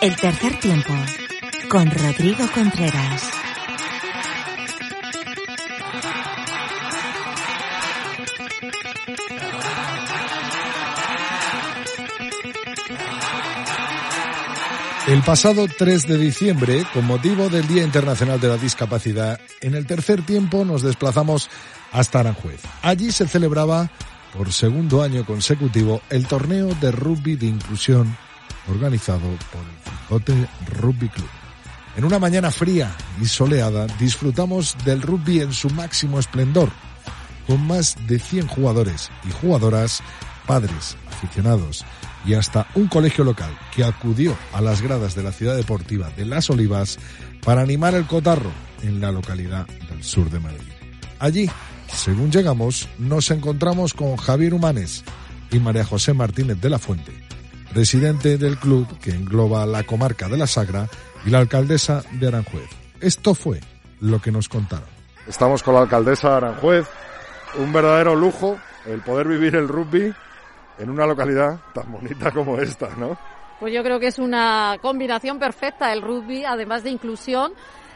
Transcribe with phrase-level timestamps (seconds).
[0.00, 0.92] El tercer tiempo
[1.68, 3.30] con Rodrigo Contreras.
[15.06, 19.86] El pasado 3 de diciembre, con motivo del Día Internacional de la Discapacidad, en el
[19.86, 21.50] tercer tiempo nos desplazamos
[21.92, 22.60] hasta Aranjuez.
[22.82, 23.90] Allí se celebraba,
[24.32, 28.16] por segundo año consecutivo, el torneo de rugby de inclusión
[28.68, 30.48] organizado por el Quijote
[30.80, 31.28] Rugby Club.
[31.96, 36.70] En una mañana fría y soleada disfrutamos del rugby en su máximo esplendor,
[37.46, 40.02] con más de 100 jugadores y jugadoras,
[40.46, 41.84] padres, aficionados
[42.24, 46.24] y hasta un colegio local que acudió a las gradas de la ciudad deportiva de
[46.24, 46.98] Las Olivas
[47.44, 50.81] para animar el cotarro en la localidad del sur de Madrid.
[51.22, 51.48] Allí,
[51.86, 55.04] según llegamos, nos encontramos con Javier Humanes
[55.52, 57.12] y María José Martínez de la Fuente,
[57.72, 60.88] presidente del club que engloba la comarca de la Sagra
[61.24, 62.68] y la alcaldesa de Aranjuez.
[63.00, 63.60] Esto fue
[64.00, 64.88] lo que nos contaron.
[65.28, 66.88] Estamos con la alcaldesa de Aranjuez,
[67.56, 70.12] un verdadero lujo el poder vivir el rugby
[70.80, 73.16] en una localidad tan bonita como esta, ¿no?
[73.60, 77.52] Pues yo creo que es una combinación perfecta el rugby, además de inclusión.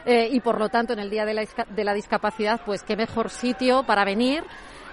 [0.08, 2.96] Eh, y por lo tanto en el Día de la, de la Discapacidad, pues qué
[2.96, 4.44] mejor sitio para venir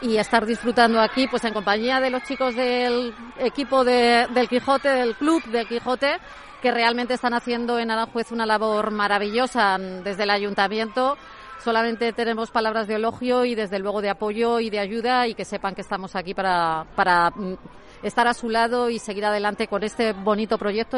[0.01, 4.89] y estar disfrutando aquí, pues en compañía de los chicos del equipo de, del Quijote,
[4.89, 6.17] del club del Quijote,
[6.63, 11.15] que realmente están haciendo en Aranjuez una labor maravillosa desde el ayuntamiento.
[11.59, 15.45] Solamente tenemos palabras de elogio y desde luego de apoyo y de ayuda y que
[15.45, 17.55] sepan que estamos aquí para, para mm,
[18.03, 20.97] estar a su lado y seguir adelante con este bonito proyecto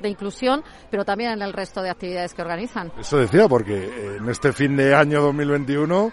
[0.00, 2.92] de inclusión, pero también en el resto de actividades que organizan.
[2.98, 6.12] Eso decía, porque en este fin de año 2021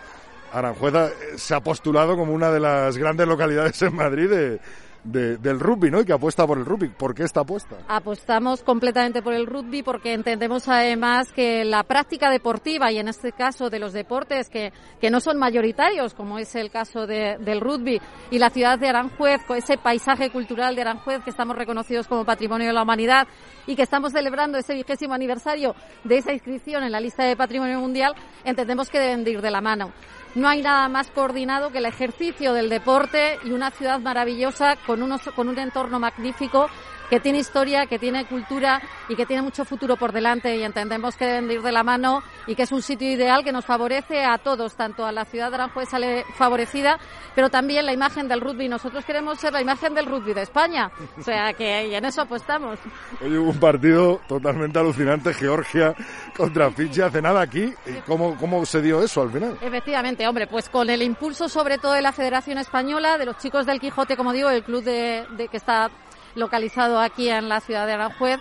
[0.53, 0.93] Aranjuez
[1.35, 4.59] se ha postulado como una de las grandes localidades en Madrid de,
[5.03, 6.02] del rugby, ¿no?
[6.02, 6.90] Y que apuesta por el rugby.
[6.90, 7.78] ¿Por qué esta apuesta?
[7.88, 13.31] Apostamos completamente por el rugby porque entendemos además que la práctica deportiva y en este
[13.31, 14.72] caso de los deportes que,
[15.02, 18.00] que no son mayoritarios, como es el caso de, del rugby
[18.31, 22.25] y la ciudad de Aranjuez, con ese paisaje cultural de Aranjuez que estamos reconocidos como
[22.25, 23.28] Patrimonio de la Humanidad
[23.68, 27.80] y que estamos celebrando ese vigésimo aniversario de esa inscripción en la lista de Patrimonio
[27.80, 29.91] Mundial, entendemos que deben de ir de la mano.
[30.35, 35.03] No hay nada más coordinado que el ejercicio del deporte y una ciudad maravillosa con,
[35.03, 36.67] unos, con un entorno magnífico
[37.13, 41.16] que tiene historia, que tiene cultura y que tiene mucho futuro por delante y entendemos
[41.16, 43.66] que deben de ir de la mano y que es un sitio ideal que nos
[43.66, 46.97] favorece a todos, tanto a la ciudad de Aranjuez sale favorecida,
[47.35, 48.68] pero también la imagen del rugby.
[48.68, 52.23] Nosotros queremos ser la imagen del rugby de España, o sea que y en eso
[52.23, 52.79] apostamos.
[53.23, 55.94] Hoy hubo un partido totalmente alucinante, Georgia
[56.35, 57.72] contra Fiji hace nada aquí.
[58.07, 59.56] ¿Cómo, ¿Cómo se dio eso al final?
[59.62, 63.68] Efectivamente, hombre, pues con el impulso sobre todo de la Federación Española, de los chicos
[63.68, 65.91] del Quijote, como digo, el club de, de que está
[66.35, 68.39] localizado aquí en la ciudad de Aranjuez.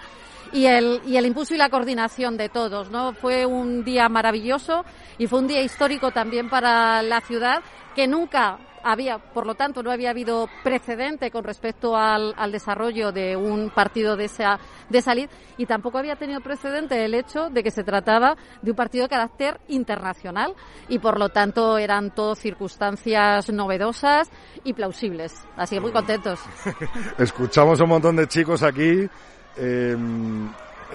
[0.52, 3.14] Y el, y el impulso y la coordinación de todos, ¿no?
[3.14, 4.84] Fue un día maravilloso
[5.16, 7.62] y fue un día histórico también para la ciudad
[7.94, 13.36] que nunca había, por lo tanto, no había habido precedente con respecto al, desarrollo de
[13.36, 17.70] un partido de esa de salir y tampoco había tenido precedente el hecho de que
[17.70, 20.54] se trataba de un partido de carácter internacional
[20.88, 24.30] y por lo tanto eran todo circunstancias novedosas
[24.64, 25.34] y plausibles.
[25.56, 26.40] Así que muy contentos.
[27.18, 29.08] Escuchamos a un montón de chicos aquí.
[29.56, 29.96] Eh,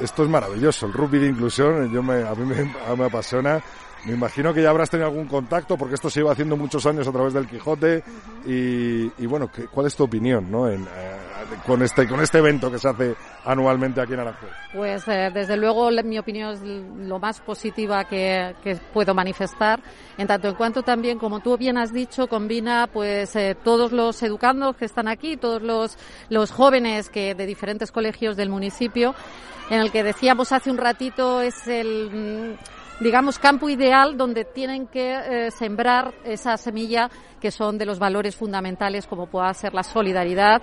[0.02, 3.62] esto es maravilloso, el rugby de inclusión, yo me, a mí me, me apasiona
[4.08, 7.06] me imagino que ya habrás tenido algún contacto porque esto se iba haciendo muchos años
[7.08, 8.02] a través del Quijote
[8.46, 10.70] y, y bueno, ¿cuál es tu opinión ¿no?
[10.70, 11.18] En, eh,
[11.66, 14.52] con este con este evento que se hace anualmente aquí en Aranjuez?
[14.74, 19.82] Pues eh, desde luego mi opinión es lo más positiva que, que, puedo manifestar,
[20.18, 24.24] en tanto en cuanto también, como tú bien has dicho, combina pues eh, todos los
[24.24, 25.98] educandos que están aquí, todos los,
[26.30, 29.14] los jóvenes que de diferentes colegios del municipio,
[29.70, 32.58] en el que decíamos hace un ratito es el
[33.00, 37.10] digamos, campo ideal donde tienen que eh, sembrar esa semilla
[37.40, 40.62] que son de los valores fundamentales como pueda ser la solidaridad,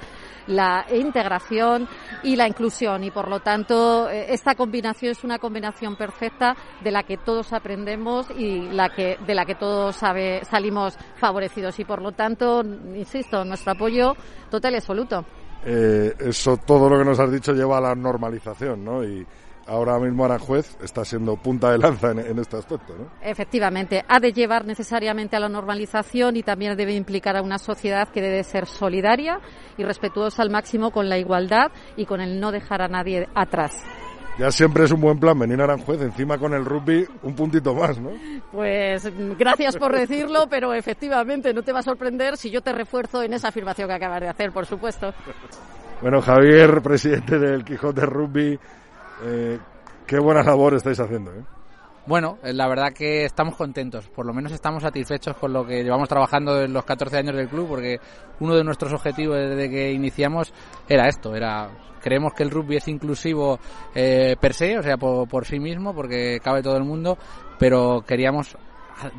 [0.48, 1.88] la integración
[2.22, 3.04] y la inclusión.
[3.04, 7.52] Y por lo tanto, eh, esta combinación es una combinación perfecta de la que todos
[7.52, 11.78] aprendemos y la que, de la que todos sabe, salimos favorecidos.
[11.78, 12.62] Y por lo tanto,
[12.94, 14.14] insisto, nuestro apoyo
[14.50, 15.24] total y absoluto.
[15.64, 19.02] Eh, eso, todo lo que nos has dicho lleva a la normalización, ¿no?
[19.66, 22.94] Ahora mismo Aranjuez está siendo punta de lanza en, este aspecto.
[22.96, 23.06] ¿no?
[23.22, 28.08] Efectivamente, ha de llevar necesariamente a la normalización y también debe implicar a una sociedad
[28.08, 29.40] que debe ser solidaria
[29.76, 33.84] y respetuosa al máximo con la igualdad y con el no dejar a nadie atrás.
[34.36, 37.72] Ya siempre es un buen plan venir a Aranjuez, encima con el rugby un puntito
[37.72, 38.10] más, ¿no?
[38.50, 39.08] Pues
[39.38, 43.32] gracias por decirlo, pero efectivamente no te va a sorprender si yo te refuerzo en
[43.32, 45.14] esa afirmación que acabas de hacer, por supuesto.
[46.02, 48.58] Bueno, Javier, presidente del Quijote Rugby,
[49.22, 49.58] eh,
[50.06, 51.32] qué buena labor estáis haciendo.
[51.32, 51.42] ¿eh?
[52.06, 55.82] Bueno, eh, la verdad que estamos contentos, por lo menos estamos satisfechos con lo que
[55.82, 57.98] llevamos trabajando en los 14 años del club, porque
[58.40, 60.52] uno de nuestros objetivos desde que iniciamos
[60.88, 61.70] era esto, era
[62.02, 63.58] creemos que el rugby es inclusivo
[63.94, 67.16] per se, o sea, por, por sí mismo, porque cabe todo el mundo,
[67.58, 68.58] pero queríamos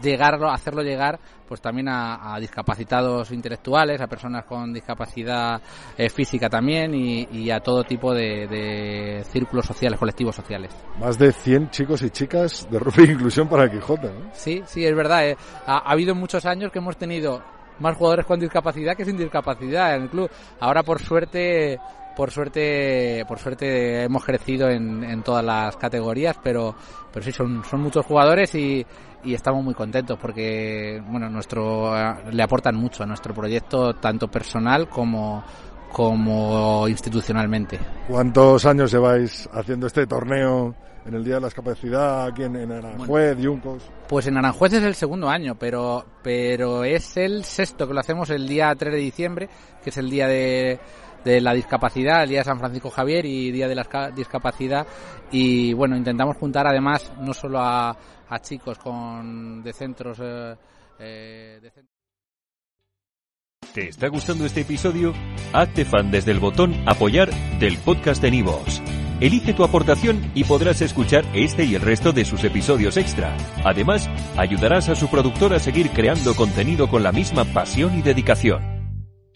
[0.02, 5.62] llegarlo, hacerlo llegar pues también a, discapacitados intelectuales, a personas con discapacidad
[5.98, 10.76] eh, física también y, a todo tipo de, círculos sociales, colectivos sociales.
[11.00, 14.12] Más de 100 chicos y chicas de rugby inclusión para Quijote.
[14.34, 15.30] Sí, sí, es verdad.
[15.30, 15.38] Eh.
[15.66, 17.44] Ha, ha, habido muchos años que hemos tenido
[17.80, 20.30] más jugadores con discapacidad que sin discapacidad en el club.
[20.60, 21.80] Ahora por suerte
[22.16, 26.76] por suerte por suerte hemos crecido en, en todas las categorías pero
[27.12, 28.86] pero sí son, son muchos jugadores y,
[29.24, 31.94] y estamos muy contentos porque bueno nuestro
[32.32, 35.44] le aportan mucho a nuestro proyecto tanto personal como
[35.96, 37.80] como institucionalmente.
[38.10, 40.76] ¿Cuántos años lleváis haciendo este torneo
[41.06, 43.82] en el Día de la Discapacidad aquí en, Aranjuez, Yuncos?
[44.10, 48.30] Pues en Aranjuez es el segundo año, pero, pero es el sexto que lo hacemos
[48.30, 49.50] el día 3 de diciembre,
[49.82, 50.82] que es el día de,
[51.26, 54.86] de la discapacidad, el día de San Francisco Javier y día de la discapacidad.
[55.32, 57.98] Y bueno, intentamos juntar además no solo a,
[58.30, 60.56] a chicos con de centros eh,
[61.00, 61.72] eh, de
[63.74, 65.14] ¿Te está gustando este episodio?
[65.52, 67.30] Hazte fan desde el botón apoyar
[67.60, 68.82] del podcast de Nivos.
[69.20, 73.36] Elige tu aportación y podrás escuchar este y el resto de sus episodios extra.
[73.64, 78.75] Además, ayudarás a su productor a seguir creando contenido con la misma pasión y dedicación.